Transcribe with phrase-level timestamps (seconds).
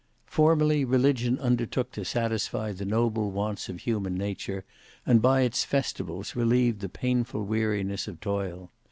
[0.25, 4.65] Formerly religion undertook to satisfy the noble wants of human nature,
[5.05, 8.71] and by its festivals relieved the painful weariness of toil.